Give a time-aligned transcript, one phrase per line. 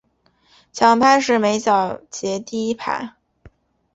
[0.73, 3.13] 强拍是每小节第一拍。